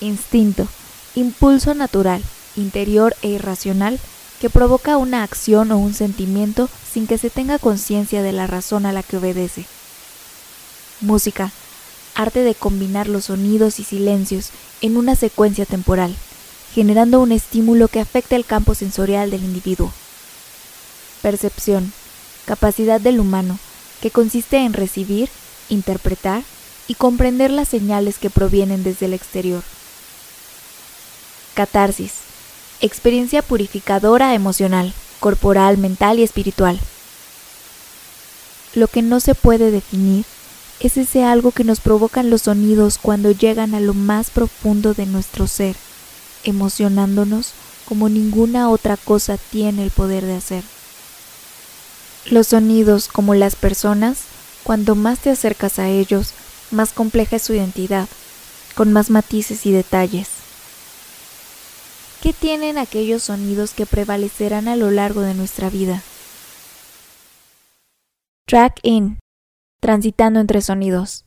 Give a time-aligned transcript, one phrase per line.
[0.00, 0.66] Instinto,
[1.14, 2.22] impulso natural,
[2.56, 3.98] interior e irracional
[4.40, 8.86] que provoca una acción o un sentimiento sin que se tenga conciencia de la razón
[8.86, 9.66] a la que obedece.
[11.00, 11.52] Música,
[12.14, 16.14] arte de combinar los sonidos y silencios en una secuencia temporal,
[16.74, 19.92] generando un estímulo que afecta el campo sensorial del individuo.
[21.22, 21.92] Percepción,
[22.44, 23.58] capacidad del humano,
[24.00, 25.28] que consiste en recibir,
[25.68, 26.42] interpretar
[26.86, 29.62] y comprender las señales que provienen desde el exterior.
[31.58, 32.12] Catarsis.
[32.80, 36.78] Experiencia purificadora emocional, corporal, mental y espiritual.
[38.76, 40.24] Lo que no se puede definir
[40.78, 45.06] es ese algo que nos provocan los sonidos cuando llegan a lo más profundo de
[45.06, 45.74] nuestro ser,
[46.44, 47.54] emocionándonos
[47.88, 50.62] como ninguna otra cosa tiene el poder de hacer.
[52.30, 54.18] Los sonidos, como las personas,
[54.62, 56.34] cuando más te acercas a ellos,
[56.70, 58.06] más compleja es su identidad,
[58.76, 60.37] con más matices y detalles.
[62.28, 66.02] ¿Qué tienen aquellos sonidos que prevalecerán a lo largo de nuestra vida?
[68.46, 69.18] Track In.
[69.80, 71.24] Transitando entre sonidos.